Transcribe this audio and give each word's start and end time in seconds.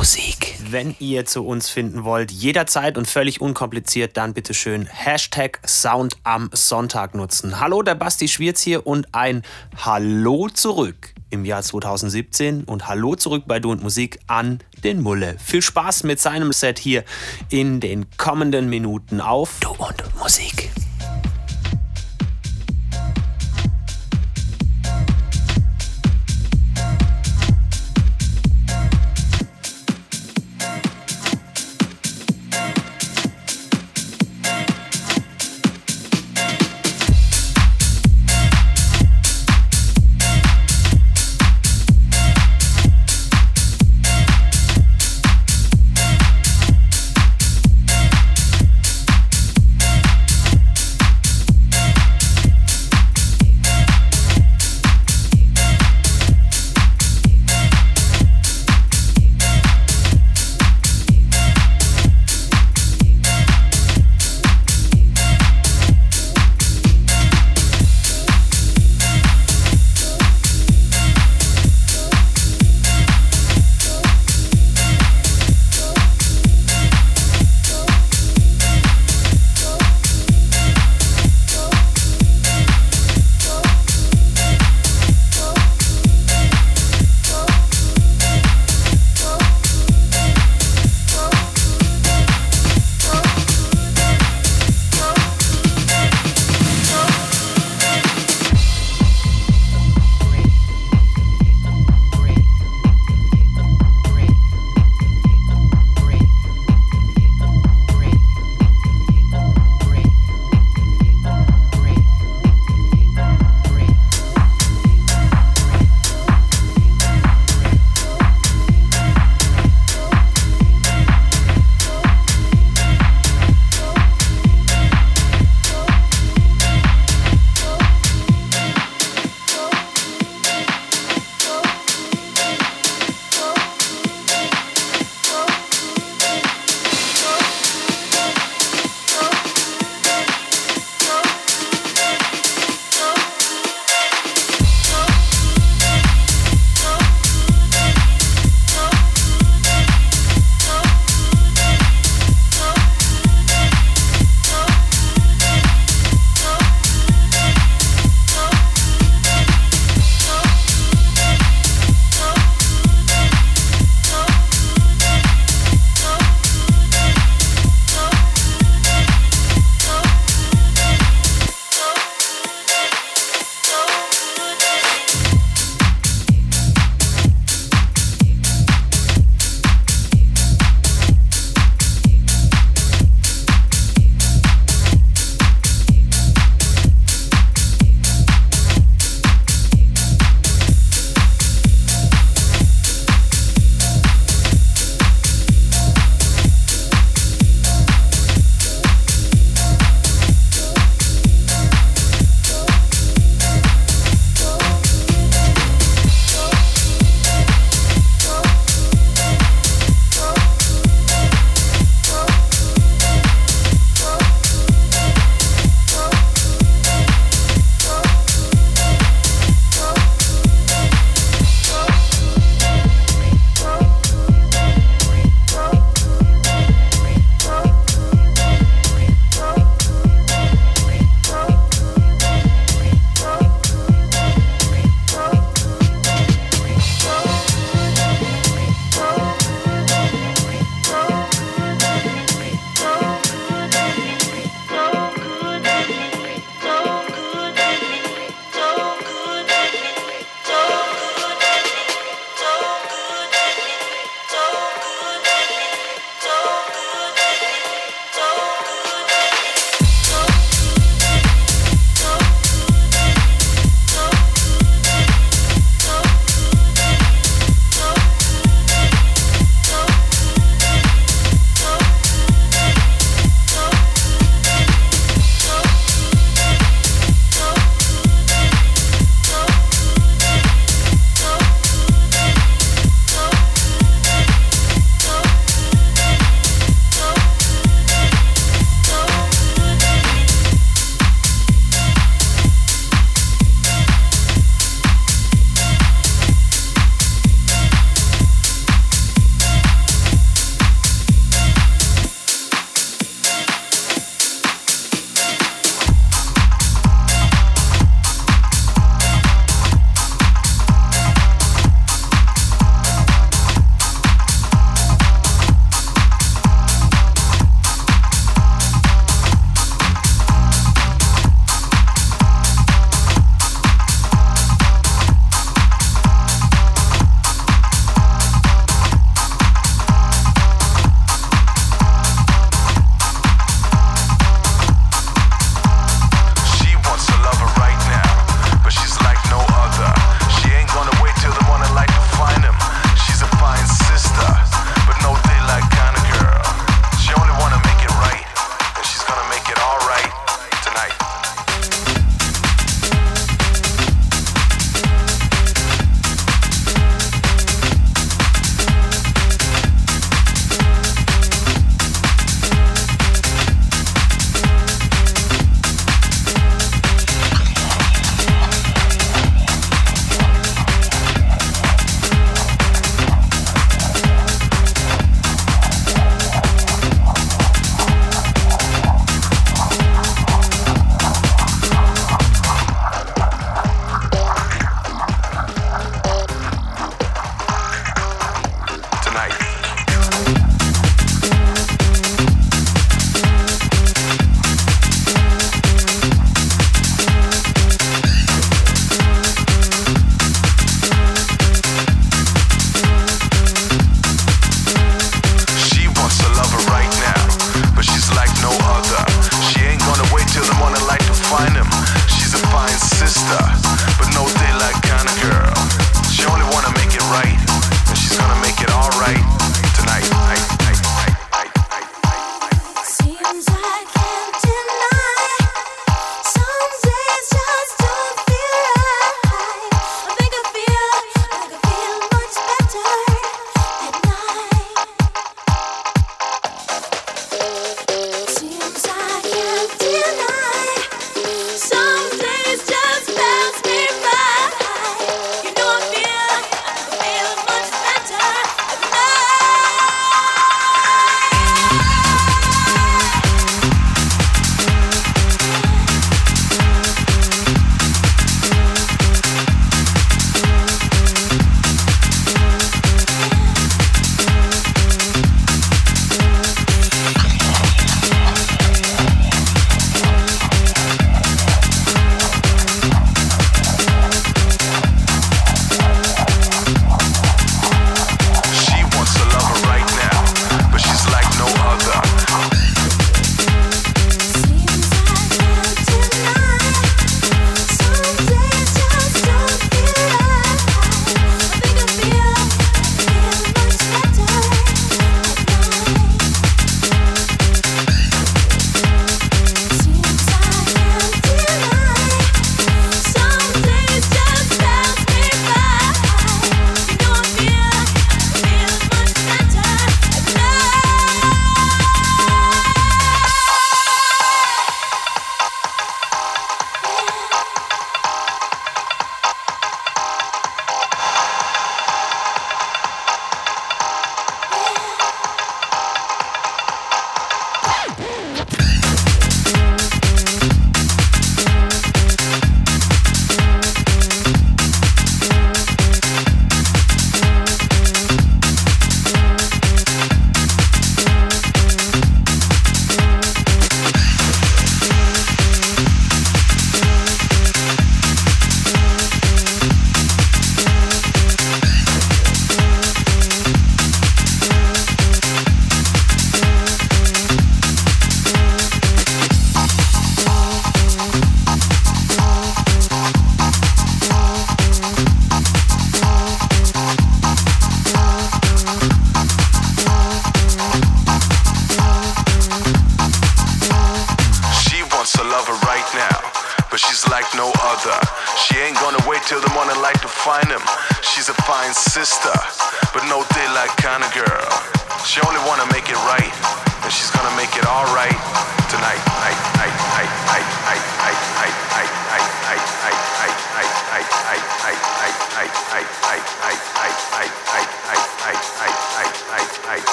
Musik. 0.00 0.56
Wenn 0.70 0.96
ihr 0.98 1.26
zu 1.26 1.44
uns 1.44 1.68
finden 1.68 2.04
wollt, 2.04 2.30
jederzeit 2.30 2.96
und 2.96 3.06
völlig 3.06 3.42
unkompliziert, 3.42 4.16
dann 4.16 4.32
bitte 4.32 4.54
schön 4.54 4.86
Hashtag 4.86 5.60
Sound 5.66 6.16
am 6.24 6.48
Sonntag 6.54 7.14
nutzen. 7.14 7.60
Hallo, 7.60 7.82
der 7.82 7.96
Basti 7.96 8.26
Schwierz 8.26 8.62
hier 8.62 8.86
und 8.86 9.14
ein 9.14 9.42
Hallo 9.76 10.48
zurück 10.48 11.12
im 11.28 11.44
Jahr 11.44 11.60
2017 11.60 12.64
und 12.64 12.88
Hallo 12.88 13.14
zurück 13.14 13.44
bei 13.46 13.60
Du 13.60 13.70
und 13.70 13.82
Musik 13.82 14.18
an 14.26 14.60
den 14.84 15.02
Mulle. 15.02 15.36
Viel 15.38 15.60
Spaß 15.60 16.04
mit 16.04 16.18
seinem 16.18 16.54
Set 16.54 16.78
hier 16.78 17.04
in 17.50 17.80
den 17.80 18.06
kommenden 18.16 18.70
Minuten 18.70 19.20
auf 19.20 19.58
Du 19.60 19.68
und 19.68 20.02
Musik. 20.18 20.70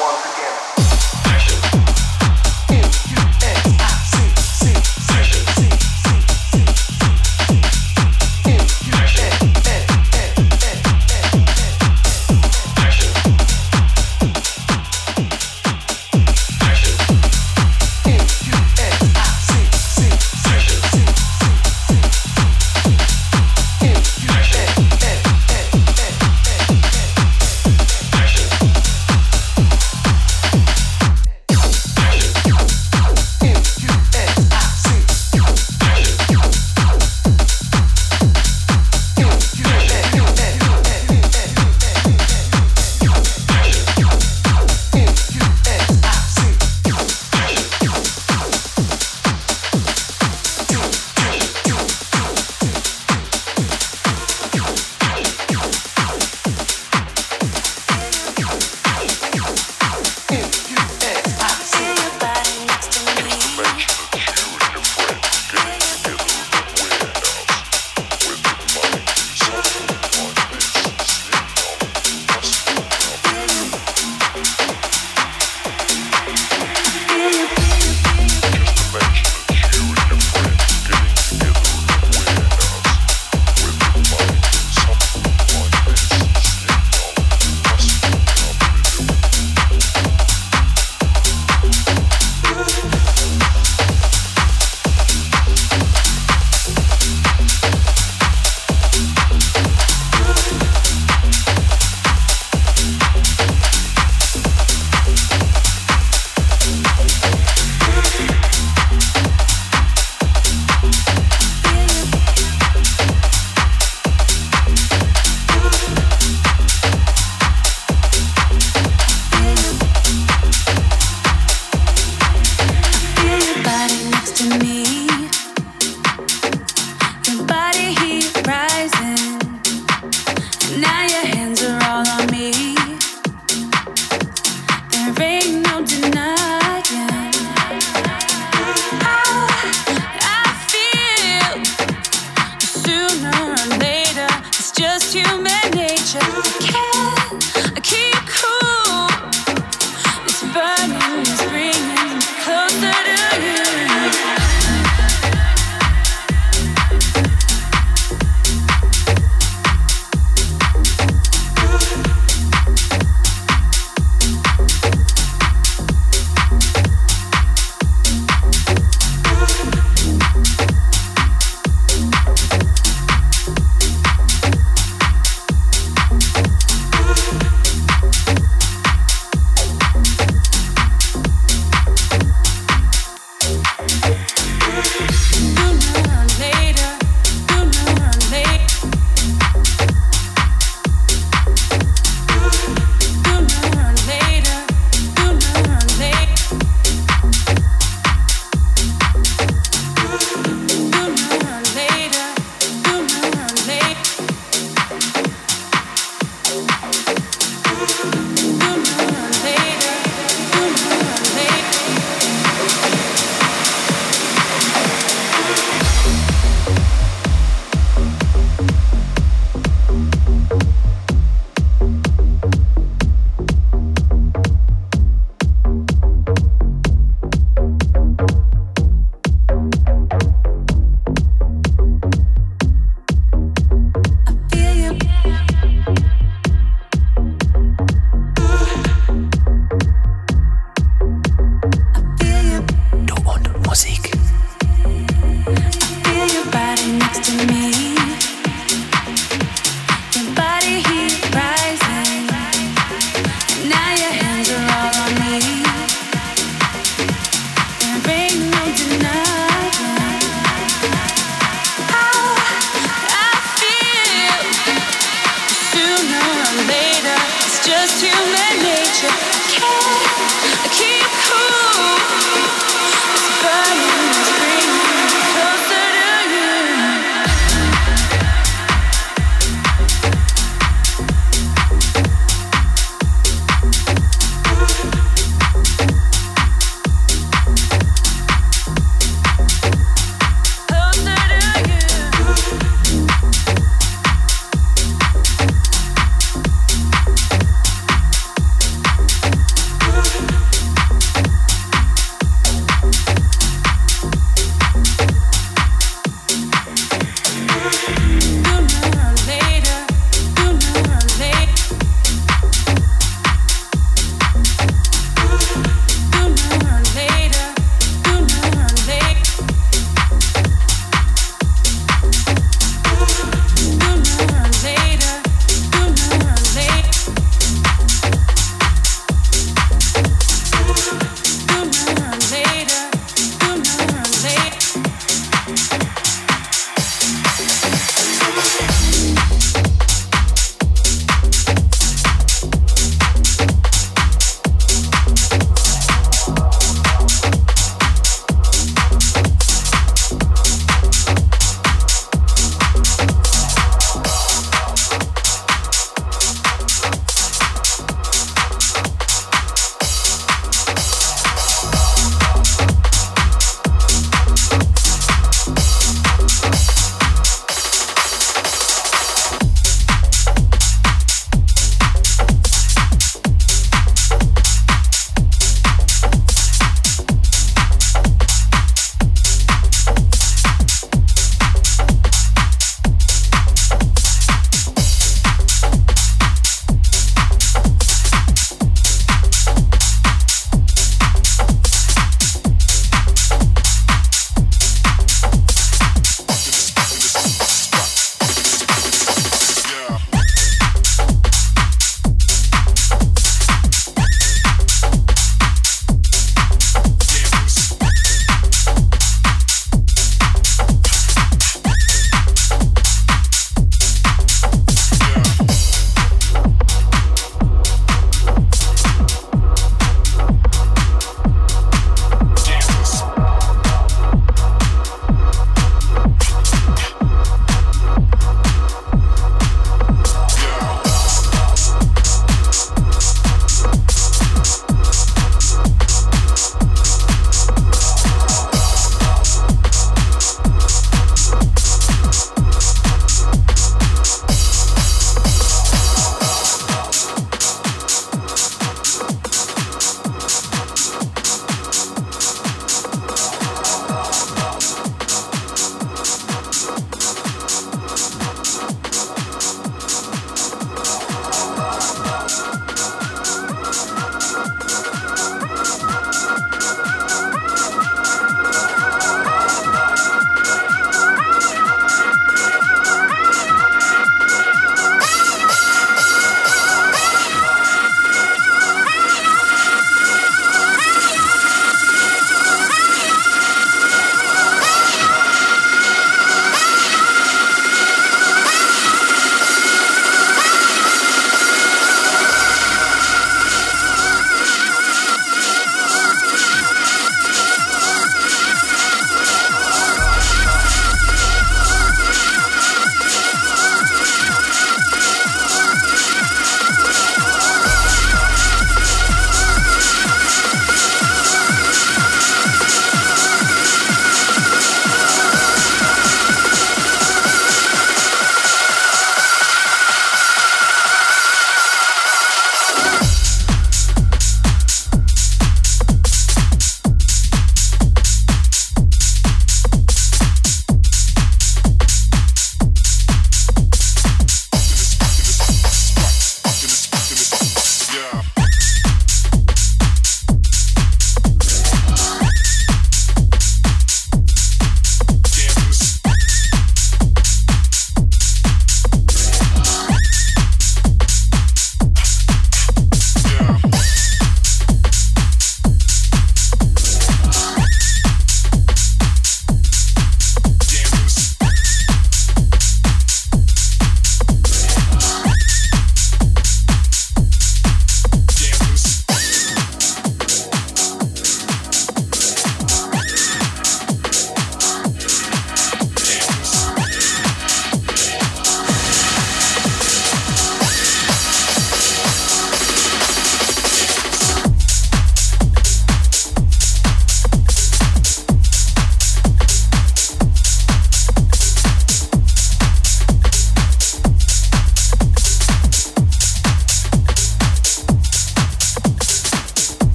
once 0.00 0.24
again. 0.32 0.69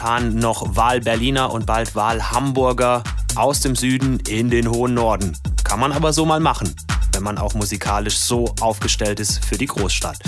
Momentan 0.00 0.34
noch 0.38 0.76
Wahl-Berliner 0.76 1.52
und 1.52 1.66
bald 1.66 1.94
Wahl-Hamburger 1.94 3.04
aus 3.34 3.60
dem 3.60 3.76
Süden 3.76 4.18
in 4.20 4.48
den 4.48 4.70
hohen 4.70 4.94
Norden. 4.94 5.36
Kann 5.62 5.78
man 5.78 5.92
aber 5.92 6.14
so 6.14 6.24
mal 6.24 6.40
machen, 6.40 6.74
wenn 7.12 7.22
man 7.22 7.36
auch 7.36 7.52
musikalisch 7.52 8.16
so 8.18 8.54
aufgestellt 8.60 9.20
ist 9.20 9.44
für 9.44 9.58
die 9.58 9.66
Großstadt. 9.66 10.18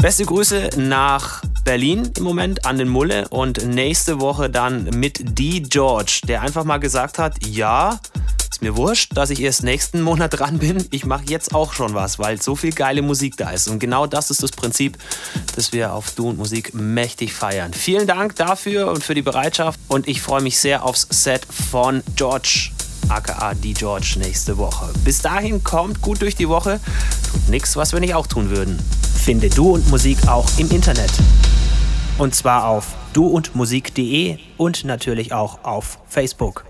Beste 0.00 0.24
Grüße 0.24 0.70
nach 0.76 1.42
Berlin 1.64 2.12
im 2.16 2.22
Moment 2.22 2.66
an 2.66 2.78
den 2.78 2.88
Mulle 2.88 3.26
und 3.28 3.66
nächste 3.66 4.20
Woche 4.20 4.48
dann 4.48 4.84
mit 4.84 5.38
D. 5.38 5.60
George, 5.60 6.20
der 6.28 6.42
einfach 6.42 6.62
mal 6.62 6.78
gesagt 6.78 7.18
hat, 7.18 7.44
ja, 7.44 7.98
ist 8.58 8.62
mir 8.62 8.76
wurscht, 8.76 9.16
dass 9.16 9.30
ich 9.30 9.40
erst 9.40 9.64
nächsten 9.64 10.02
Monat 10.02 10.38
dran 10.38 10.58
bin. 10.58 10.84
Ich 10.90 11.04
mache 11.04 11.24
jetzt 11.28 11.54
auch 11.54 11.72
schon 11.72 11.94
was, 11.94 12.18
weil 12.18 12.40
so 12.40 12.54
viel 12.54 12.72
geile 12.72 13.02
Musik 13.02 13.36
da 13.36 13.50
ist. 13.50 13.68
Und 13.68 13.80
genau 13.80 14.06
das 14.06 14.30
ist 14.30 14.42
das 14.42 14.52
Prinzip, 14.52 14.98
das 15.58 15.72
wir 15.72 15.92
auf 15.92 16.12
Du 16.12 16.28
und 16.28 16.38
Musik 16.38 16.72
mächtig 16.72 17.32
feiern. 17.32 17.72
Vielen 17.72 18.06
Dank 18.06 18.36
dafür 18.36 18.92
und 18.92 19.02
für 19.02 19.14
die 19.14 19.22
Bereitschaft. 19.22 19.80
Und 19.88 20.06
ich 20.06 20.22
freue 20.22 20.40
mich 20.40 20.58
sehr 20.60 20.84
aufs 20.84 21.08
Set 21.10 21.44
von 21.44 22.02
George 22.14 22.70
aka 23.08 23.54
die 23.54 23.74
George 23.74 24.16
nächste 24.18 24.56
Woche. 24.56 24.92
Bis 25.04 25.20
dahin 25.20 25.64
kommt 25.64 26.00
gut 26.00 26.22
durch 26.22 26.36
die 26.36 26.48
Woche. 26.48 26.78
Tut 27.32 27.48
nichts, 27.48 27.74
was 27.74 27.92
wir 27.92 27.98
nicht 27.98 28.14
auch 28.14 28.28
tun 28.28 28.50
würden. 28.50 28.78
Finde 29.16 29.50
Du 29.50 29.72
und 29.72 29.88
Musik 29.90 30.28
auch 30.28 30.48
im 30.58 30.70
Internet. 30.70 31.10
Und 32.18 32.36
zwar 32.36 32.68
auf 32.68 32.94
duundmusik.de 33.14 34.38
und 34.58 34.84
natürlich 34.84 35.32
auch 35.32 35.64
auf 35.64 35.98
Facebook. 36.06 36.67